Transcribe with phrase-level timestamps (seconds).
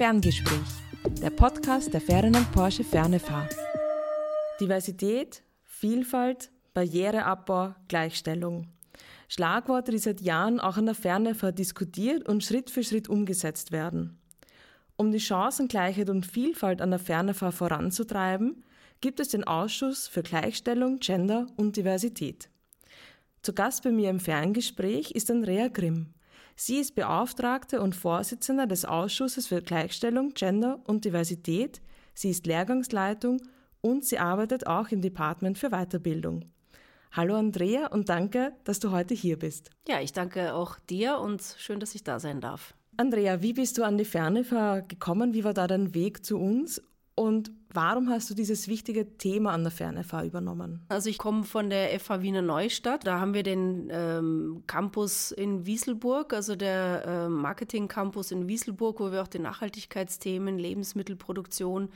[0.00, 3.46] Ferngespräch, der Podcast der Ferdinand Porsche Fernefahr.
[4.58, 8.68] Diversität, Vielfalt, Barriereabbau, Gleichstellung.
[9.28, 14.18] Schlagworte, die seit Jahren auch an der Fernefahr diskutiert und Schritt für Schritt umgesetzt werden.
[14.96, 18.64] Um die Chancengleichheit und Vielfalt an der Fernefahr voranzutreiben,
[19.02, 22.48] gibt es den Ausschuss für Gleichstellung, Gender und Diversität.
[23.42, 26.14] Zu Gast bei mir im Ferngespräch ist Andrea Grimm.
[26.62, 31.80] Sie ist Beauftragte und Vorsitzende des Ausschusses für Gleichstellung, Gender und Diversität.
[32.12, 33.40] Sie ist Lehrgangsleitung
[33.80, 36.44] und sie arbeitet auch im Department für Weiterbildung.
[37.12, 39.70] Hallo Andrea und danke, dass du heute hier bist.
[39.88, 42.74] Ja, ich danke auch dir und schön, dass ich da sein darf.
[42.98, 44.44] Andrea, wie bist du an die Ferne
[44.86, 45.32] gekommen?
[45.32, 46.82] Wie war da dein Weg zu uns?
[47.14, 50.80] Und warum hast du dieses wichtige Thema an der FernFH übernommen?
[50.88, 53.06] Also ich komme von der FH Wiener Neustadt.
[53.06, 59.00] Da haben wir den ähm, Campus in Wieselburg, also der äh, Marketing Campus in Wieselburg,
[59.00, 61.90] wo wir auch die Nachhaltigkeitsthemen, Lebensmittelproduktion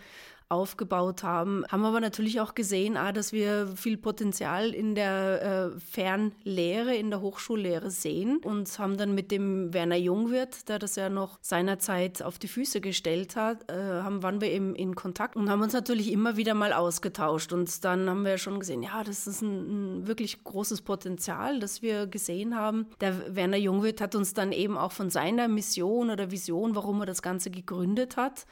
[0.48, 5.80] aufgebaut haben, haben aber natürlich auch gesehen, ah, dass wir viel Potenzial in der äh,
[5.80, 11.08] Fernlehre, in der Hochschullehre sehen und haben dann mit dem Werner Jungwirth, der das ja
[11.08, 15.48] noch seinerzeit auf die Füße gestellt hat, äh, haben, waren wir eben in Kontakt und
[15.50, 19.27] haben uns natürlich immer wieder mal ausgetauscht und dann haben wir schon gesehen, ja, das
[19.27, 22.87] ist ein, ein wirklich großes Potenzial, das wir gesehen haben.
[23.01, 27.07] Der Werner Jungwirth hat uns dann eben auch von seiner Mission oder Vision, warum er
[27.07, 28.47] das Ganze gegründet hat,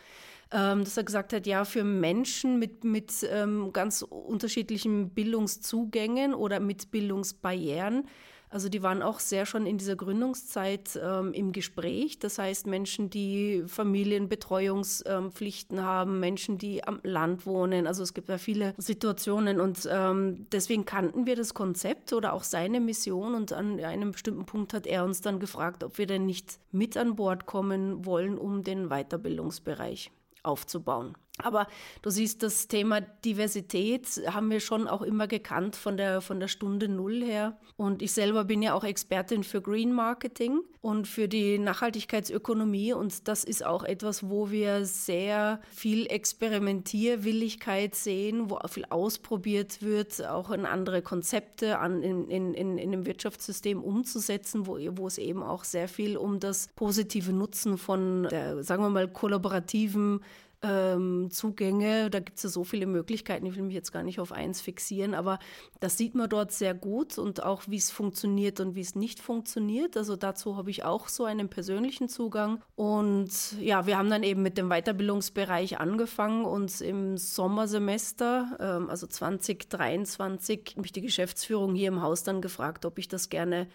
[0.51, 6.61] ähm, dass er gesagt hat, ja, für Menschen mit, mit ähm, ganz unterschiedlichen Bildungszugängen oder
[6.61, 8.09] mit Bildungsbarrieren,
[8.53, 12.19] also die waren auch sehr schon in dieser Gründungszeit ähm, im Gespräch.
[12.19, 17.87] Das heißt Menschen, die Familienbetreuungspflichten ähm, haben, Menschen, die am Land wohnen.
[17.87, 22.45] Also es gibt ja viele Situationen und ähm, deswegen kannten wir das Konzept oder auch
[22.45, 26.27] seine Mission und an einem bestimmten Punkt hat er uns dann gefragt, ob wir denn
[26.27, 30.11] nicht mit an Bord kommen wollen, um den Weiterbildungsbereich
[30.43, 31.15] aufzubauen.
[31.43, 31.67] Aber
[32.03, 36.49] du siehst, das Thema Diversität haben wir schon auch immer gekannt von der, von der
[36.49, 37.59] Stunde Null her.
[37.77, 42.93] Und ich selber bin ja auch Expertin für Green Marketing und für die Nachhaltigkeitsökonomie.
[42.93, 50.25] Und das ist auch etwas, wo wir sehr viel Experimentierwilligkeit sehen, wo viel ausprobiert wird,
[50.27, 55.19] auch in andere Konzepte an, in, in, in, in dem Wirtschaftssystem umzusetzen, wo, wo es
[55.19, 60.21] eben auch sehr viel um das positive Nutzen von der, sagen wir mal, kollaborativen
[60.63, 62.09] ähm, Zugänge.
[62.11, 63.47] Da gibt es ja so viele Möglichkeiten.
[63.47, 65.39] Ich will mich jetzt gar nicht auf eins fixieren, aber
[65.81, 69.21] das sieht man dort sehr gut und auch, wie es funktioniert und wie es nicht
[69.21, 69.97] funktioniert.
[69.97, 72.63] Also dazu habe ich auch so einen persönlichen Zugang.
[72.77, 73.31] Und
[73.61, 80.77] ja, wir haben dann eben mit dem Weiterbildungsbereich angefangen und im Sommersemester, ähm, also 2023,
[80.77, 83.69] mich die Geschäftsführung hier im Haus dann gefragt, ob ich das gerne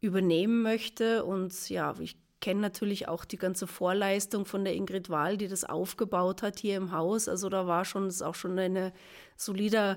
[0.00, 1.24] übernehmen möchte.
[1.24, 5.64] Und ja, ich kenne natürlich auch die ganze Vorleistung von der Ingrid Wahl, die das
[5.64, 7.28] aufgebaut hat hier im Haus.
[7.28, 8.92] Also da war schon, das ist auch schon ein
[9.36, 9.96] solider,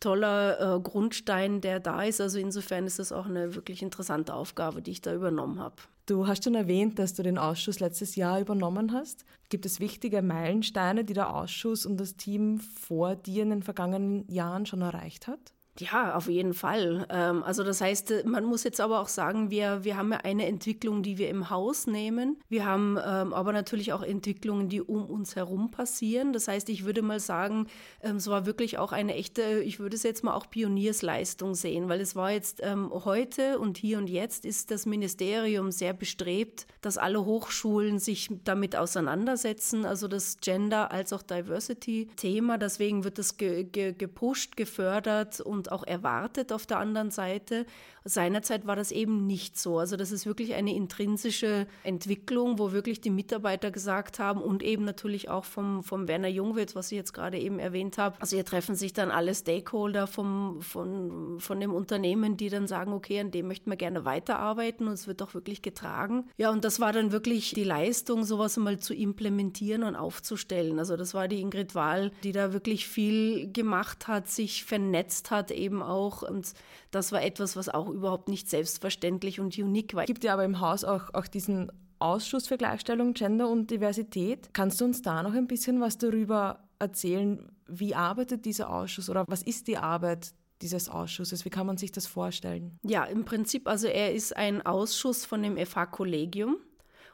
[0.00, 2.20] toller äh, Grundstein, der da ist.
[2.20, 5.76] Also insofern ist das auch eine wirklich interessante Aufgabe, die ich da übernommen habe.
[6.06, 9.24] Du hast schon erwähnt, dass du den Ausschuss letztes Jahr übernommen hast.
[9.50, 14.28] Gibt es wichtige Meilensteine, die der Ausschuss und das Team vor dir in den vergangenen
[14.28, 15.52] Jahren schon erreicht hat?
[15.78, 17.06] Ja, auf jeden Fall.
[17.08, 20.18] Ähm, also das heißt, äh, man muss jetzt aber auch sagen, wir, wir haben ja
[20.18, 22.36] eine Entwicklung, die wir im Haus nehmen.
[22.50, 26.34] Wir haben ähm, aber natürlich auch Entwicklungen, die um uns herum passieren.
[26.34, 27.68] Das heißt, ich würde mal sagen,
[28.02, 31.88] ähm, es war wirklich auch eine echte, ich würde es jetzt mal auch Pioniersleistung sehen,
[31.88, 36.98] weil es war jetzt heute und hier und jetzt ist das Ministerium sehr bestrebt, dass
[36.98, 42.58] alle Hochschulen sich damit auseinandersetzen, also das Gender als auch Diversity-Thema.
[42.58, 47.66] Deswegen wird das ge, ge, gepusht, gefördert und und auch erwartet auf der anderen Seite.
[48.04, 49.78] Seinerzeit war das eben nicht so.
[49.78, 54.84] Also das ist wirklich eine intrinsische Entwicklung, wo wirklich die Mitarbeiter gesagt haben und eben
[54.84, 58.16] natürlich auch vom, vom Werner Jungwitz, was ich jetzt gerade eben erwähnt habe.
[58.20, 62.92] Also hier treffen sich dann alle Stakeholder vom, von, von dem Unternehmen, die dann sagen,
[62.92, 66.28] okay, an dem möchten wir gerne weiterarbeiten und es wird auch wirklich getragen.
[66.38, 70.80] Ja, und das war dann wirklich die Leistung, sowas mal zu implementieren und aufzustellen.
[70.80, 75.51] Also das war die Ingrid Wahl, die da wirklich viel gemacht hat, sich vernetzt hat
[75.52, 76.22] eben auch.
[76.22, 76.52] Und
[76.90, 80.02] das war etwas, was auch überhaupt nicht selbstverständlich und unique war.
[80.02, 84.50] Es gibt ja aber im Haus auch, auch diesen Ausschuss für Gleichstellung, Gender und Diversität.
[84.52, 87.50] Kannst du uns da noch ein bisschen was darüber erzählen?
[87.68, 91.44] Wie arbeitet dieser Ausschuss oder was ist die Arbeit dieses Ausschusses?
[91.44, 92.78] Wie kann man sich das vorstellen?
[92.82, 96.56] Ja, im Prinzip, also er ist ein Ausschuss von dem FH-Kollegium.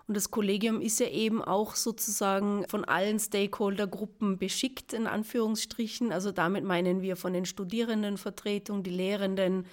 [0.08, 6.12] Und das Kollegium ist ja eben auch sozusagen von allen Stakeholdergruppen beschickt, in Anführungsstrichen.
[6.12, 9.66] Also damit meinen wir von den Studierendenvertretungen, die Lehrenden,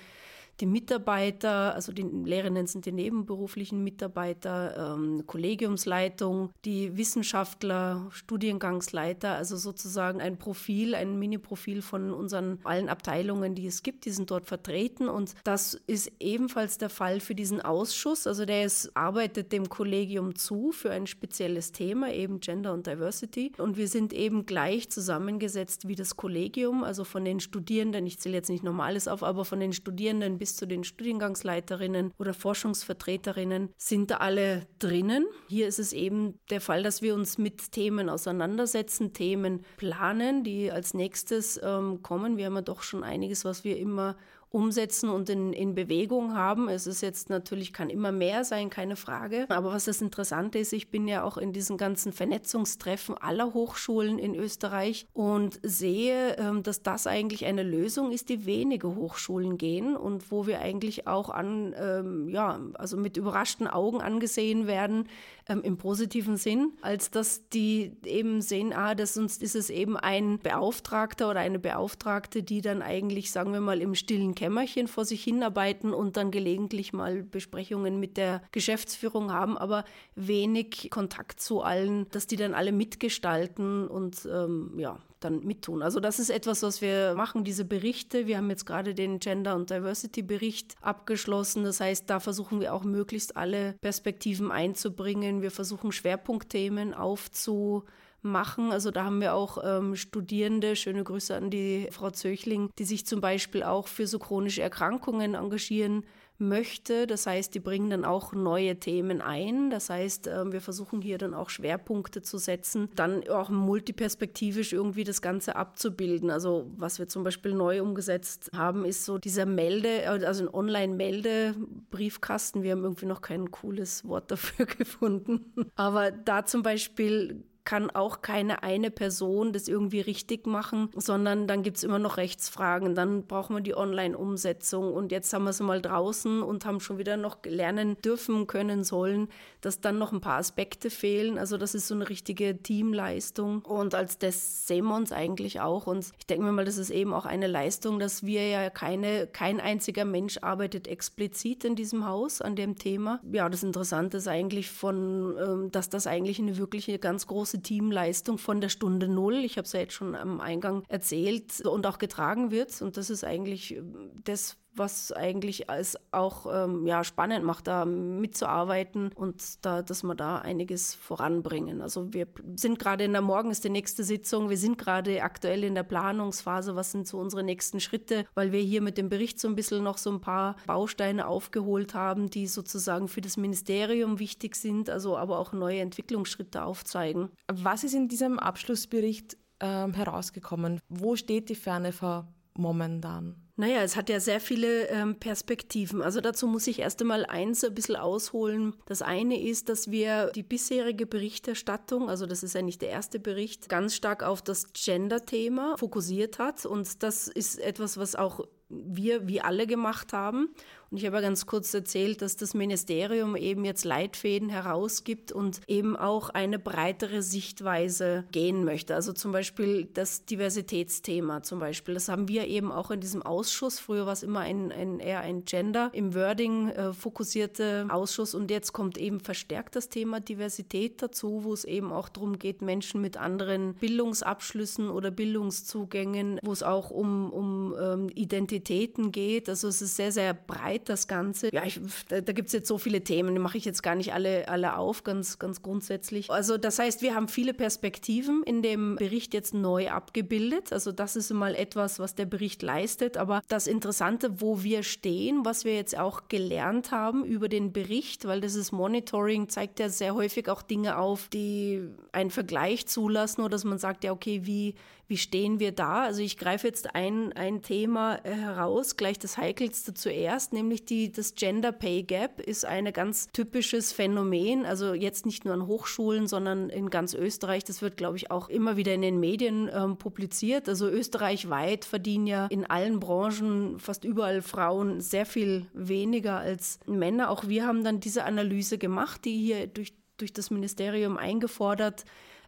[0.59, 9.57] die Mitarbeiter, also die Lehrerinnen sind die nebenberuflichen Mitarbeiter, ähm, Kollegiumsleitung, die Wissenschaftler, Studiengangsleiter, also
[9.57, 14.47] sozusagen ein Profil, ein Mini-Profil von unseren allen Abteilungen, die es gibt, die sind dort
[14.47, 15.09] vertreten.
[15.09, 20.35] Und das ist ebenfalls der Fall für diesen Ausschuss, also der ist, arbeitet dem Kollegium
[20.35, 23.51] zu für ein spezielles Thema, eben Gender und Diversity.
[23.57, 28.35] Und wir sind eben gleich zusammengesetzt wie das Kollegium, also von den Studierenden, ich zähle
[28.35, 34.11] jetzt nicht Normales auf, aber von den Studierenden bis zu den Studiengangsleiterinnen oder Forschungsvertreterinnen sind
[34.11, 35.25] da alle drinnen.
[35.47, 40.71] Hier ist es eben der Fall, dass wir uns mit Themen auseinandersetzen, Themen planen, die
[40.71, 42.37] als nächstes ähm, kommen.
[42.37, 44.15] Wir haben ja doch schon einiges, was wir immer
[44.55, 46.69] umsetzen und in, in Bewegung haben.
[46.69, 49.45] Es ist jetzt natürlich, kann immer mehr sein, keine Frage.
[49.49, 54.17] Aber was das Interessante ist, ich bin ja auch in diesen ganzen Vernetzungstreffen aller Hochschulen
[54.17, 59.97] in Österreich und sehe, ähm, dass das eigentlich eine Lösung ist, die wenige Hochschulen gehen
[59.97, 65.09] und wo wir eigentlich auch an, ähm, ja, also mit überraschten Augen angesehen werden,
[65.47, 69.97] ähm, im positiven Sinn, als dass die eben sehen, ah, das sonst ist es eben
[69.97, 75.05] ein Beauftragter oder eine Beauftragte, die dann eigentlich, sagen wir mal, im stillen Kämmerchen vor
[75.05, 81.61] sich hinarbeiten und dann gelegentlich mal Besprechungen mit der Geschäftsführung haben, aber wenig Kontakt zu
[81.61, 85.81] allen, dass die dann alle mitgestalten und ähm, ja, dann mittun.
[85.81, 88.27] Also das ist etwas, was wir machen, diese Berichte.
[88.27, 91.63] Wir haben jetzt gerade den Gender- und Diversity-Bericht abgeschlossen.
[91.63, 95.41] Das heißt, da versuchen wir auch möglichst alle Perspektiven einzubringen.
[95.41, 98.71] Wir versuchen Schwerpunktthemen aufzumachen.
[98.71, 103.05] Also da haben wir auch ähm, Studierende, schöne Grüße an die Frau Zöchling, die sich
[103.05, 106.05] zum Beispiel auch für so chronische Erkrankungen engagieren
[106.37, 107.07] möchte.
[107.07, 109.69] Das heißt, die bringen dann auch neue Themen ein.
[109.69, 115.03] Das heißt, ähm, wir versuchen hier dann auch Schwerpunkte zu setzen, dann auch multiperspektivisch irgendwie
[115.03, 116.29] das Ganze abzubilden.
[116.29, 122.63] Also was wir zum Beispiel neu umgesetzt haben, ist so dieser Melde, also ein Online-Melde-Briefkasten.
[122.63, 125.71] Wir haben irgendwie noch kein cooles Wort dafür gefunden.
[125.75, 131.63] Aber da zum Beispiel kann auch keine eine Person das irgendwie richtig machen, sondern dann
[131.63, 132.95] gibt es immer noch Rechtsfragen.
[132.95, 134.93] Dann brauchen wir die Online-Umsetzung.
[134.93, 138.83] Und jetzt haben wir es mal draußen und haben schon wieder noch lernen dürfen, können,
[138.83, 139.29] sollen,
[139.61, 141.39] dass dann noch ein paar Aspekte fehlen.
[141.39, 143.63] Also das ist so eine richtige Teamleistung.
[143.63, 145.87] Und als das sehen wir uns eigentlich auch.
[145.87, 149.25] Und ich denke mir mal, das ist eben auch eine Leistung, dass wir ja keine,
[149.25, 153.19] kein einziger Mensch arbeitet explizit in diesem Haus an dem Thema.
[153.31, 157.61] Ja, das Interessante ist eigentlich von, ähm, dass das eigentlich eine wirkliche ganz große große
[157.61, 159.43] Teamleistung von der Stunde Null.
[159.45, 162.81] Ich habe es ja jetzt schon am Eingang erzählt und auch getragen wird.
[162.81, 163.81] Und das ist eigentlich
[164.23, 170.15] das, was eigentlich als auch ähm, ja, spannend macht, da mitzuarbeiten und da, dass wir
[170.15, 171.81] da einiges voranbringen.
[171.81, 175.63] Also wir sind gerade in der Morgen ist die nächste Sitzung, wir sind gerade aktuell
[175.63, 179.39] in der Planungsphase, was sind so unsere nächsten Schritte, weil wir hier mit dem Bericht
[179.39, 184.19] so ein bisschen noch so ein paar Bausteine aufgeholt haben, die sozusagen für das Ministerium
[184.19, 187.29] wichtig sind, also aber auch neue Entwicklungsschritte aufzeigen.
[187.51, 190.79] Was ist in diesem Abschlussbericht ähm, herausgekommen?
[190.89, 193.35] Wo steht die Ferne vor momentan?
[193.57, 196.01] Naja, es hat ja sehr viele ähm, Perspektiven.
[196.01, 198.75] Also dazu muss ich erst einmal eins ein bisschen ausholen.
[198.85, 203.69] Das eine ist, dass wir die bisherige Berichterstattung, also das ist nicht der erste Bericht,
[203.69, 206.65] ganz stark auf das Gender-Thema fokussiert hat.
[206.65, 210.49] Und das ist etwas, was auch wir wie alle gemacht haben.
[210.91, 215.61] Und ich habe ja ganz kurz erzählt, dass das Ministerium eben jetzt Leitfäden herausgibt und
[215.67, 218.95] eben auch eine breitere Sichtweise gehen möchte.
[218.95, 221.93] Also zum Beispiel das Diversitätsthema zum Beispiel.
[221.93, 223.79] Das haben wir eben auch in diesem Ausschuss.
[223.79, 228.51] Früher war es immer ein, ein eher ein Gender im Wording äh, fokussierte Ausschuss und
[228.51, 233.01] jetzt kommt eben verstärkt das Thema Diversität dazu, wo es eben auch darum geht, Menschen
[233.01, 239.49] mit anderen Bildungsabschlüssen oder Bildungszugängen, wo es auch um, um ähm, Identitäten geht.
[239.49, 241.53] Also es ist sehr, sehr breit breit das Ganze.
[241.53, 243.95] Ja, ich, da, da gibt es jetzt so viele Themen, die mache ich jetzt gar
[243.95, 246.29] nicht alle, alle auf, ganz, ganz grundsätzlich.
[246.29, 250.73] Also das heißt, wir haben viele Perspektiven in dem Bericht jetzt neu abgebildet.
[250.73, 253.17] Also das ist mal etwas, was der Bericht leistet.
[253.17, 258.25] Aber das Interessante, wo wir stehen, was wir jetzt auch gelernt haben über den Bericht,
[258.25, 263.41] weil das ist Monitoring, zeigt ja sehr häufig auch Dinge auf, die einen Vergleich zulassen
[263.41, 264.75] oder dass man sagt, ja, okay, wie,
[265.07, 266.03] wie stehen wir da?
[266.03, 271.11] Also ich greife jetzt ein, ein Thema äh, heraus, gleich das Heikelste zuerst, nämlich die,
[271.11, 276.27] das Gender Pay Gap ist ein ganz typisches Phänomen, also jetzt nicht nur an Hochschulen,
[276.27, 277.63] sondern in ganz Österreich.
[277.63, 280.67] Das wird, glaube ich, auch immer wieder in den Medien ähm, publiziert.
[280.67, 287.29] Also österreichweit verdienen ja in allen Branchen fast überall Frauen sehr viel weniger als Männer.
[287.29, 292.05] Auch wir haben dann diese Analyse gemacht, die hier durch, durch das Ministerium eingefordert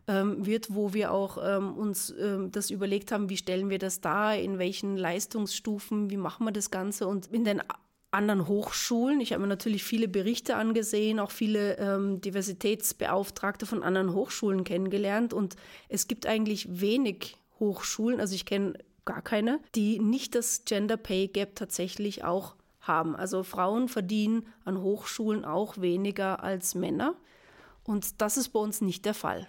[0.08, 4.02] ähm, wird, wo wir auch ähm, uns ähm, das überlegt haben, wie stellen wir das
[4.02, 7.08] dar, in welchen Leistungsstufen, wie machen wir das Ganze.
[7.08, 7.62] Und in den
[8.12, 9.20] anderen Hochschulen.
[9.20, 15.34] Ich habe mir natürlich viele Berichte angesehen, auch viele ähm, Diversitätsbeauftragte von anderen Hochschulen kennengelernt.
[15.34, 15.56] Und
[15.90, 18.74] es gibt eigentlich wenig Hochschulen, also ich kenne
[19.06, 23.16] gar keine, die nicht das Gender Pay Gap tatsächlich auch haben.
[23.16, 27.16] Also Frauen verdienen an Hochschulen auch weniger als Männer.
[27.84, 29.48] Und das ist bei uns nicht der Fall.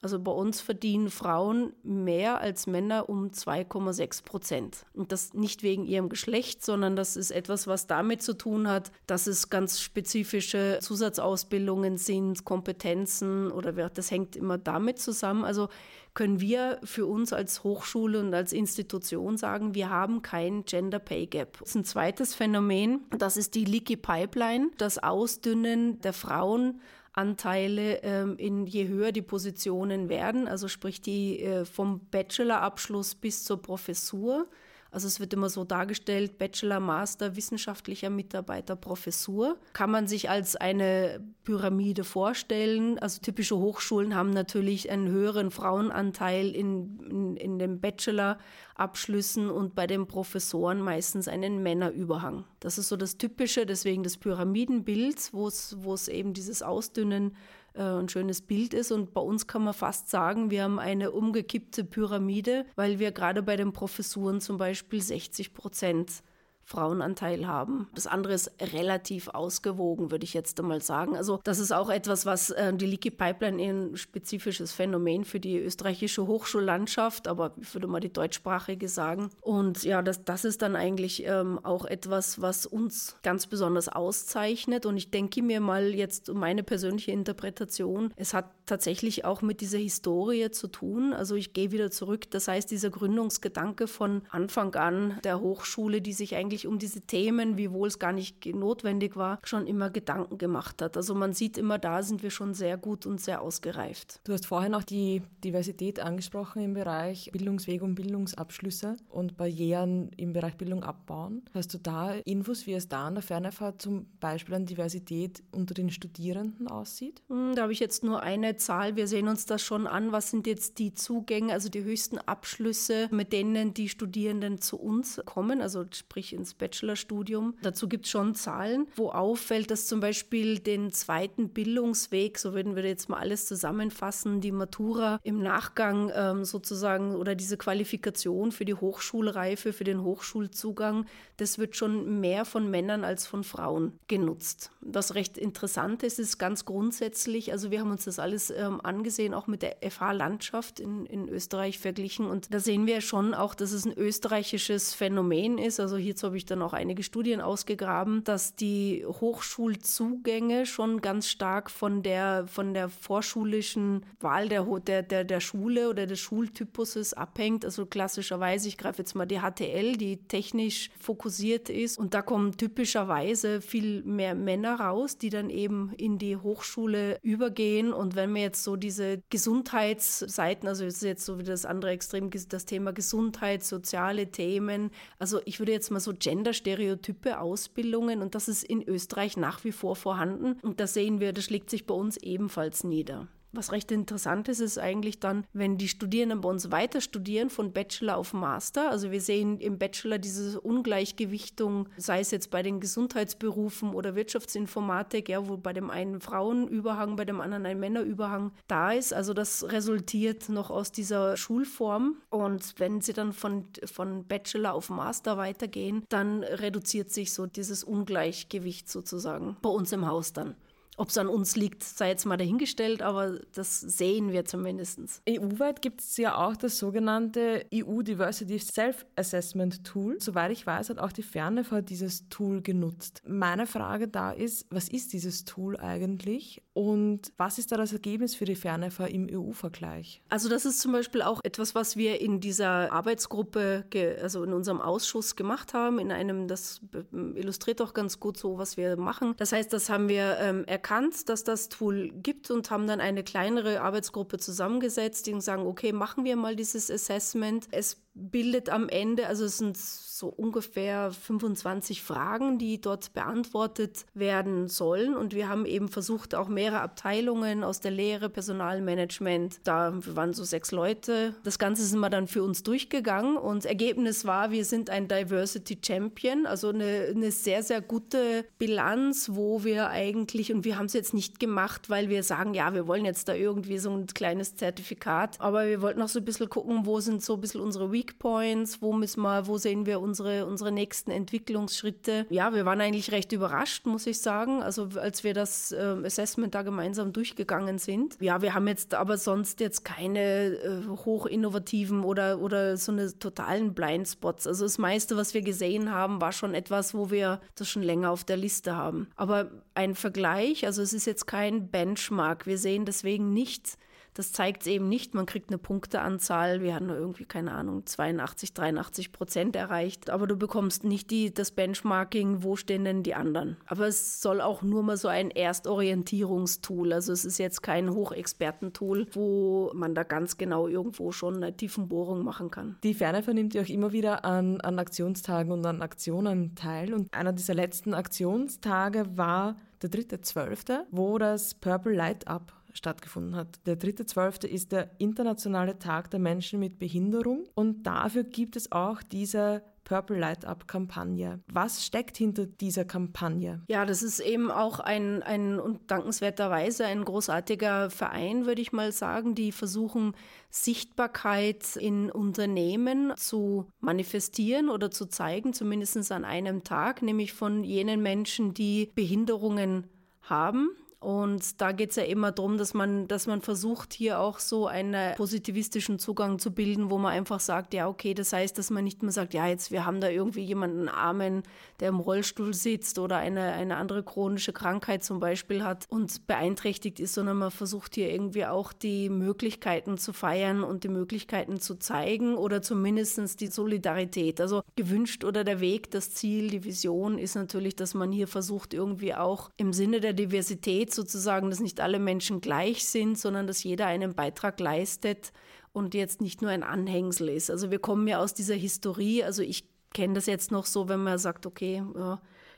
[0.00, 4.86] Also bei uns verdienen Frauen mehr als Männer um 2,6 Prozent.
[4.94, 8.92] Und das nicht wegen ihrem Geschlecht, sondern das ist etwas, was damit zu tun hat,
[9.06, 15.44] dass es ganz spezifische Zusatzausbildungen sind, Kompetenzen oder das hängt immer damit zusammen.
[15.44, 15.68] Also
[16.14, 21.26] können wir für uns als Hochschule und als Institution sagen, wir haben kein Gender Pay
[21.26, 21.58] Gap.
[21.60, 26.80] Das ist ein zweites Phänomen, das ist die Leaky Pipeline, das Ausdünnen der Frauen
[27.18, 33.42] Anteile, ähm, in je höher die Positionen werden, also sprich die äh, vom Bachelorabschluss bis
[33.42, 34.46] zur Professur.
[34.90, 39.58] Also es wird immer so dargestellt, Bachelor, Master, wissenschaftlicher Mitarbeiter, Professur.
[39.72, 42.98] Kann man sich als eine Pyramide vorstellen.
[42.98, 49.86] Also typische Hochschulen haben natürlich einen höheren Frauenanteil in, in, in den Bachelor-Abschlüssen und bei
[49.86, 52.44] den Professoren meistens einen Männerüberhang.
[52.60, 57.36] Das ist so das Typische, deswegen des Pyramidenbilds, wo es eben dieses Ausdünnen
[57.82, 58.90] ein schönes Bild ist.
[58.92, 63.42] Und bei uns kann man fast sagen, wir haben eine umgekippte Pyramide, weil wir gerade
[63.42, 66.22] bei den Professuren zum Beispiel 60 Prozent
[66.68, 67.88] Frauenanteil haben.
[67.94, 71.16] Das andere ist relativ ausgewogen, würde ich jetzt einmal sagen.
[71.16, 75.58] Also das ist auch etwas, was äh, die Leaky Pipeline ein spezifisches Phänomen für die
[75.58, 79.30] österreichische Hochschullandschaft, aber ich würde mal die deutschsprachige sagen.
[79.40, 84.84] Und ja, das, das ist dann eigentlich ähm, auch etwas, was uns ganz besonders auszeichnet.
[84.84, 89.78] Und ich denke mir mal jetzt meine persönliche Interpretation, es hat tatsächlich auch mit dieser
[89.78, 91.12] Historie zu tun.
[91.12, 92.30] Also ich gehe wieder zurück.
[92.30, 97.56] Das heißt, dieser Gründungsgedanke von Anfang an der Hochschule, die sich eigentlich um diese Themen,
[97.56, 100.96] wiewohl es gar nicht notwendig war, schon immer Gedanken gemacht hat.
[100.96, 104.20] Also man sieht immer, da sind wir schon sehr gut und sehr ausgereift.
[104.24, 110.32] Du hast vorhin auch die Diversität angesprochen im Bereich Bildungsweg und Bildungsabschlüsse und Barrieren im
[110.32, 111.42] Bereich Bildung abbauen.
[111.54, 115.74] Hast du da Infos, wie es da an der Fernfahrt zum Beispiel an Diversität unter
[115.74, 117.22] den Studierenden aussieht?
[117.28, 118.96] Hm, da habe ich jetzt nur eine Zahl.
[118.96, 120.12] Wir sehen uns das schon an.
[120.12, 125.20] Was sind jetzt die Zugänge, also die höchsten Abschlüsse, mit denen die Studierenden zu uns
[125.24, 127.54] kommen, also sprich ins Bachelorstudium.
[127.62, 132.76] Dazu gibt es schon Zahlen, wo auffällt, dass zum Beispiel den zweiten Bildungsweg, so würden
[132.76, 138.64] wir jetzt mal alles zusammenfassen, die Matura im Nachgang ähm, sozusagen oder diese Qualifikation für
[138.64, 141.06] die Hochschulreife, für den Hochschulzugang,
[141.38, 144.72] das wird schon mehr von Männern als von Frauen genutzt.
[144.80, 149.34] Was recht interessant ist, ist ganz grundsätzlich, also wir haben uns das alles ähm, angesehen,
[149.34, 152.26] auch mit der FH-Landschaft in, in Österreich verglichen.
[152.26, 155.78] Und da sehen wir schon auch, dass es ein österreichisches Phänomen ist.
[155.78, 161.70] Also hierzu habe ich dann auch einige Studien ausgegraben, dass die Hochschulzugänge schon ganz stark
[161.70, 167.64] von der, von der vorschulischen Wahl der, der, der, der Schule oder des Schultypuses abhängt.
[167.64, 171.27] Also klassischerweise, ich greife jetzt mal die HTL, die technisch fokussiert
[171.70, 171.98] ist.
[171.98, 177.92] Und da kommen typischerweise viel mehr Männer raus, die dann eben in die Hochschule übergehen.
[177.92, 181.90] Und wenn wir jetzt so diese Gesundheitsseiten, also es ist jetzt so wie das andere
[181.90, 188.34] Extrem, das Thema Gesundheit, soziale Themen, also ich würde jetzt mal so Gender-Stereotype Ausbildungen und
[188.34, 190.58] das ist in Österreich nach wie vor vorhanden.
[190.62, 193.28] Und da sehen wir, das schlägt sich bei uns ebenfalls nieder.
[193.52, 197.72] Was recht interessant ist, ist eigentlich dann, wenn die Studierenden bei uns weiter studieren, von
[197.72, 198.90] Bachelor auf Master.
[198.90, 205.30] Also wir sehen im Bachelor diese Ungleichgewichtung, sei es jetzt bei den Gesundheitsberufen oder Wirtschaftsinformatik,
[205.30, 209.14] ja, wo bei dem einen Frauenüberhang, bei dem anderen ein Männerüberhang da ist.
[209.14, 212.16] Also das resultiert noch aus dieser Schulform.
[212.28, 217.82] Und wenn sie dann von, von Bachelor auf Master weitergehen, dann reduziert sich so dieses
[217.82, 220.54] Ungleichgewicht sozusagen bei uns im Haus dann.
[220.98, 225.22] Ob es an uns liegt, sei jetzt mal dahingestellt, aber das sehen wir zumindest.
[225.28, 230.16] EU-weit gibt es ja auch das sogenannte EU Diversity Self-Assessment Tool.
[230.20, 233.22] Soweit ich weiß, hat auch die Fernef dieses Tool genutzt.
[233.24, 238.34] Meine Frage da ist, was ist dieses Tool eigentlich und was ist da das Ergebnis
[238.34, 240.22] für die Fernef im EU-Vergleich?
[240.28, 243.84] Also das ist zum Beispiel auch etwas, was wir in dieser Arbeitsgruppe,
[244.20, 246.80] also in unserem Ausschuss gemacht haben, in einem, das
[247.12, 249.34] illustriert auch ganz gut so, was wir machen.
[249.36, 253.00] Das heißt, das haben wir ähm, erkannt, erkannt, dass das Tool gibt und haben dann
[253.00, 257.68] eine kleinere Arbeitsgruppe zusammengesetzt, die sagen, okay, machen wir mal dieses Assessment.
[257.72, 259.76] Es bildet am Ende, also es sind
[260.18, 265.16] so ungefähr 25 Fragen, die dort beantwortet werden sollen.
[265.16, 270.44] Und wir haben eben versucht, auch mehrere Abteilungen aus der Lehre, Personalmanagement, da waren so
[270.44, 271.34] sechs Leute.
[271.44, 275.78] Das Ganze sind wir dann für uns durchgegangen und Ergebnis war, wir sind ein Diversity
[275.84, 280.94] Champion, also eine, eine sehr, sehr gute Bilanz, wo wir eigentlich, und wir haben es
[280.94, 284.56] jetzt nicht gemacht, weil wir sagen, ja, wir wollen jetzt da irgendwie so ein kleines
[284.56, 287.92] Zertifikat, aber wir wollten auch so ein bisschen gucken, wo sind so ein bisschen unsere
[287.92, 292.26] Weak Points, wo müssen wir, wo sehen wir unsere, unsere nächsten Entwicklungsschritte.
[292.30, 296.54] Ja, wir waren eigentlich recht überrascht, muss ich sagen, also als wir das äh, Assessment
[296.54, 298.16] da gemeinsam durchgegangen sind.
[298.20, 303.74] Ja, wir haben jetzt aber sonst jetzt keine äh, hochinnovativen oder, oder so eine totalen
[303.74, 304.46] Blindspots.
[304.46, 308.10] Also das meiste, was wir gesehen haben, war schon etwas, wo wir das schon länger
[308.10, 309.08] auf der Liste haben.
[309.16, 312.46] Aber ein Vergleich, also es ist jetzt kein Benchmark.
[312.46, 313.78] Wir sehen deswegen nichts,
[314.18, 315.14] das zeigt es eben nicht.
[315.14, 316.60] Man kriegt eine Punkteanzahl.
[316.60, 320.10] Wir hatten irgendwie, keine Ahnung, 82, 83 Prozent erreicht.
[320.10, 323.58] Aber du bekommst nicht die, das Benchmarking, wo stehen denn die anderen.
[323.66, 326.92] Aber es soll auch nur mal so ein Erstorientierungstool.
[326.92, 332.24] Also es ist jetzt kein Hochexpertentool, wo man da ganz genau irgendwo schon eine Tiefenbohrung
[332.24, 332.76] machen kann.
[332.82, 336.92] Die Ferne vernimmt ja auch immer wieder an, an Aktionstagen und an Aktionen teil.
[336.92, 343.60] Und einer dieser letzten Aktionstage war der 3.12., wo das Purple Light Up stattgefunden hat.
[343.66, 344.46] Der 3.12.
[344.46, 350.18] ist der internationale Tag der Menschen mit Behinderung und dafür gibt es auch diese Purple
[350.18, 351.40] Light Up Kampagne.
[351.50, 353.62] Was steckt hinter dieser Kampagne?
[353.68, 358.92] Ja, das ist eben auch ein, ein und dankenswerterweise ein großartiger Verein, würde ich mal
[358.92, 360.12] sagen, die versuchen,
[360.50, 368.02] Sichtbarkeit in Unternehmen zu manifestieren oder zu zeigen, zumindest an einem Tag, nämlich von jenen
[368.02, 369.86] Menschen, die Behinderungen
[370.20, 370.68] haben
[371.00, 374.66] und da geht es ja immer darum, dass man, dass man versucht, hier auch so
[374.66, 378.82] einen positivistischen Zugang zu bilden, wo man einfach sagt, ja, okay, das heißt, dass man
[378.82, 381.44] nicht mehr sagt, ja, jetzt, wir haben da irgendwie jemanden Armen,
[381.78, 386.98] der im Rollstuhl sitzt oder eine, eine andere chronische Krankheit zum Beispiel hat und beeinträchtigt
[386.98, 391.76] ist, sondern man versucht hier irgendwie auch die Möglichkeiten zu feiern und die Möglichkeiten zu
[391.76, 394.40] zeigen oder zumindest die Solidarität.
[394.40, 398.74] Also gewünscht oder der Weg, das Ziel, die Vision ist natürlich, dass man hier versucht,
[398.74, 403.46] irgendwie auch im Sinne der Diversität geht sozusagen, dass nicht alle Menschen gleich sind, sondern
[403.46, 405.32] dass jeder einen Beitrag leistet
[405.72, 407.50] und jetzt nicht nur ein Anhängsel ist.
[407.50, 411.02] Also wir kommen ja aus dieser Historie, also ich kenne das jetzt noch so, wenn
[411.02, 411.76] man sagt, okay,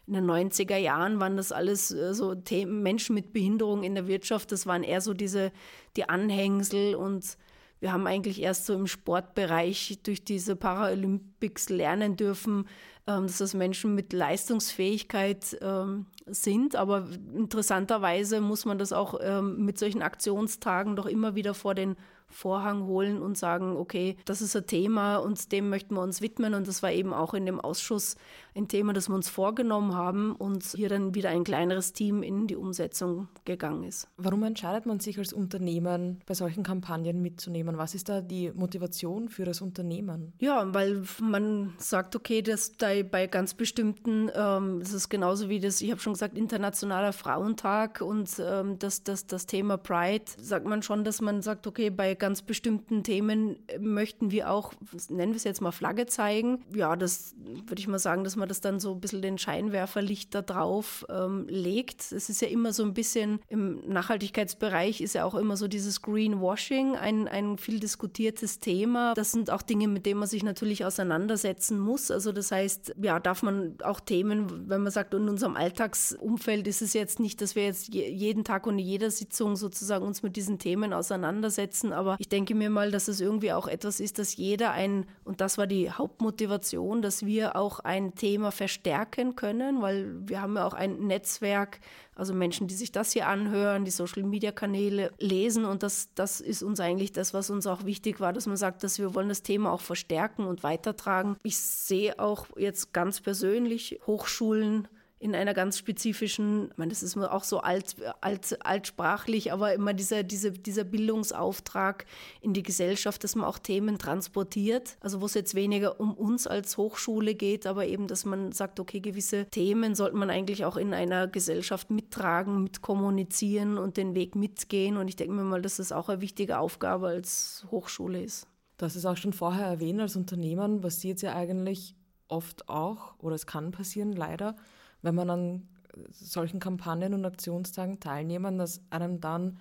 [0.06, 4.06] in den 90er Jahren waren das alles äh, so Themen, Menschen mit Behinderung in der
[4.06, 5.50] Wirtschaft, das waren eher so diese,
[5.96, 7.36] die Anhängsel und
[7.80, 12.68] wir haben eigentlich erst so im Sportbereich durch diese Paralympics lernen dürfen,
[13.18, 16.76] dass das Menschen mit Leistungsfähigkeit ähm, sind.
[16.76, 21.96] Aber interessanterweise muss man das auch ähm, mit solchen Aktionstagen doch immer wieder vor den
[22.30, 26.54] Vorhang holen und sagen, okay, das ist ein Thema und dem möchten wir uns widmen.
[26.54, 28.16] Und das war eben auch in dem Ausschuss
[28.54, 32.46] ein Thema, das wir uns vorgenommen haben und hier dann wieder ein kleineres Team in
[32.46, 34.08] die Umsetzung gegangen ist.
[34.16, 37.78] Warum entscheidet man sich als Unternehmen, bei solchen Kampagnen mitzunehmen?
[37.78, 40.32] Was ist da die Motivation für das Unternehmen?
[40.40, 45.60] Ja, weil man sagt, okay, dass da bei ganz bestimmten, ähm, das ist genauso wie
[45.60, 50.66] das, ich habe schon gesagt, Internationaler Frauentag und ähm, das, das, das Thema Pride, sagt
[50.66, 54.72] man schon, dass man sagt, okay, bei ganz bestimmten Themen möchten wir auch,
[55.08, 56.64] nennen wir es jetzt mal Flagge zeigen.
[56.74, 57.34] Ja, das
[57.66, 61.06] würde ich mal sagen, dass man das dann so ein bisschen den Scheinwerferlicht da drauf
[61.08, 62.10] ähm, legt.
[62.10, 66.02] Es ist ja immer so ein bisschen im Nachhaltigkeitsbereich ist ja auch immer so dieses
[66.02, 69.14] Greenwashing, ein, ein viel diskutiertes Thema.
[69.14, 72.10] Das sind auch Dinge, mit denen man sich natürlich auseinandersetzen muss.
[72.10, 76.82] Also das heißt, ja, darf man auch Themen, wenn man sagt, in unserem Alltagsumfeld ist
[76.82, 80.36] es jetzt nicht, dass wir jetzt jeden Tag und in jeder Sitzung sozusagen uns mit
[80.36, 84.36] diesen Themen auseinandersetzen, aber ich denke mir mal, dass es irgendwie auch etwas ist, dass
[84.36, 90.14] jeder ein, und das war die Hauptmotivation, dass wir auch ein Thema verstärken können, weil
[90.26, 91.80] wir haben ja auch ein Netzwerk,
[92.14, 96.80] also Menschen, die sich das hier anhören, die Social-Media-Kanäle lesen und das, das ist uns
[96.80, 99.72] eigentlich das, was uns auch wichtig war, dass man sagt, dass wir wollen das Thema
[99.72, 101.36] auch verstärken und weitertragen.
[101.42, 104.88] Ich sehe auch jetzt ganz persönlich Hochschulen,
[105.20, 109.92] in einer ganz spezifischen, ich meine, das ist auch so alt, alt, altsprachlich, aber immer
[109.92, 112.06] dieser, diese, dieser Bildungsauftrag
[112.40, 114.96] in die Gesellschaft, dass man auch Themen transportiert.
[115.00, 118.80] Also wo es jetzt weniger um uns als Hochschule geht, aber eben, dass man sagt,
[118.80, 124.34] okay, gewisse Themen sollte man eigentlich auch in einer Gesellschaft mittragen, mitkommunizieren und den Weg
[124.34, 124.96] mitgehen.
[124.96, 128.46] Und ich denke mir mal, dass das auch eine wichtige Aufgabe als Hochschule ist.
[128.78, 131.94] Das ist auch schon vorher erwähnt, als Unternehmen passiert ja eigentlich
[132.28, 134.56] oft auch, oder es kann passieren, leider,
[135.02, 135.68] wenn man an
[136.10, 139.58] solchen Kampagnen und Aktionstagen teilnehmen, dass einem dann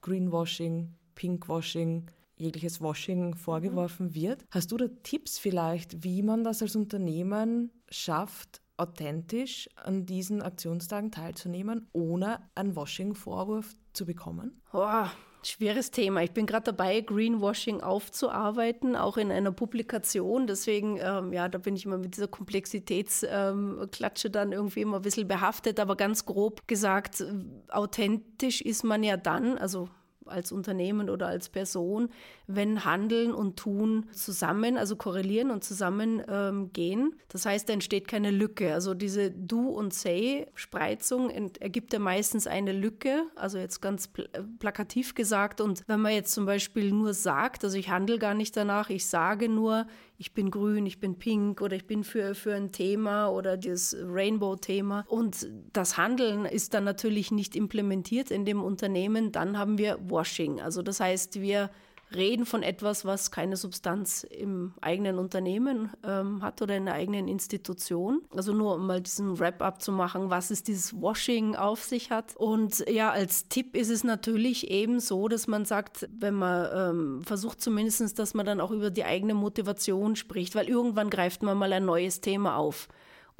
[0.00, 4.14] Greenwashing, Pinkwashing, jegliches Washing vorgeworfen mhm.
[4.14, 4.44] wird.
[4.50, 11.10] Hast du da Tipps vielleicht, wie man das als Unternehmen schafft, authentisch an diesen Aktionstagen
[11.10, 14.60] teilzunehmen, ohne einen Washing-Vorwurf zu bekommen?
[14.72, 15.04] Oh,
[15.44, 16.22] Schweres Thema.
[16.22, 20.46] Ich bin gerade dabei, Greenwashing aufzuarbeiten, auch in einer Publikation.
[20.46, 25.02] Deswegen, ähm, ja, da bin ich immer mit dieser Komplexitätsklatsche ähm, dann irgendwie immer ein
[25.02, 25.80] bisschen behaftet.
[25.80, 27.24] Aber ganz grob gesagt,
[27.68, 29.88] authentisch ist man ja dann, also
[30.26, 32.08] als Unternehmen oder als Person,
[32.46, 37.14] wenn Handeln und Tun zusammen, also korrelieren und zusammen ähm, gehen.
[37.28, 38.72] Das heißt, da entsteht keine Lücke.
[38.74, 41.30] Also diese Do- und Say-Spreizung
[41.60, 45.60] ergibt ja meistens eine Lücke, also jetzt ganz pl äh, plakativ gesagt.
[45.60, 49.06] Und wenn man jetzt zum Beispiel nur sagt, also ich handle gar nicht danach, ich
[49.06, 49.86] sage nur,
[50.22, 53.96] ich bin grün, ich bin pink oder ich bin für, für ein Thema oder das
[54.00, 55.04] Rainbow-Thema.
[55.08, 60.60] Und das Handeln ist dann natürlich nicht implementiert in dem Unternehmen, dann haben wir Washing.
[60.60, 61.70] Also das heißt, wir
[62.16, 67.28] reden von etwas, was keine Substanz im eigenen Unternehmen ähm, hat oder in der eigenen
[67.28, 68.22] Institution.
[68.34, 72.36] Also nur um mal diesen Wrap-up zu machen, was es dieses Washing auf sich hat.
[72.36, 77.24] Und ja, als Tipp ist es natürlich eben so, dass man sagt, wenn man ähm,
[77.24, 81.58] versucht zumindest, dass man dann auch über die eigene Motivation spricht, weil irgendwann greift man
[81.58, 82.88] mal ein neues Thema auf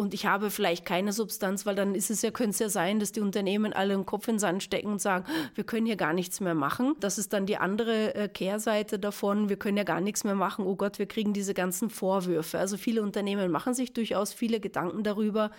[0.02, 3.00] und ich habe vielleicht keine Substanz, weil dann ist es ja, könnte es ja sein,
[3.00, 5.96] dass die Unternehmen alle den Kopf in den Sand stecken und sagen, wir können hier
[5.96, 6.94] gar nichts mehr machen.
[7.00, 10.66] Das ist dann die andere äh, Kehrseite davon, wir können ja gar nichts mehr machen,
[10.66, 12.58] oh Gott, wir kriegen diese ganzen Vorwürfe.
[12.58, 15.50] Also viele Unternehmen machen sich durchaus viele Gedanken darüber,